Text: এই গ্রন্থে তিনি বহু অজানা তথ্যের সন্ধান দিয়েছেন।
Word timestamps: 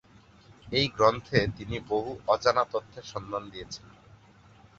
এই 0.71 0.85
গ্রন্থে 0.89 1.39
তিনি 1.57 1.77
বহু 1.89 2.11
অজানা 2.27 2.63
তথ্যের 2.71 3.05
সন্ধান 3.13 3.43
দিয়েছেন। 3.49 3.87